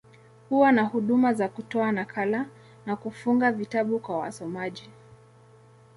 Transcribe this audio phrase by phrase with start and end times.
[0.49, 2.45] Huwa na huduma za kutoa nakala,
[2.85, 4.89] na kufunga vitabu kwa wasomaji.